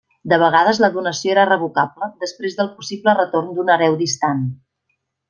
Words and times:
De 0.31 0.37
vegades 0.43 0.79
la 0.83 0.87
donació 0.95 1.33
era 1.33 1.43
revocable 1.49 2.09
després 2.23 2.57
del 2.61 2.71
possible 2.79 3.15
retorn 3.21 3.53
d'un 3.59 3.71
hereu 3.77 3.99
distant. 4.05 4.41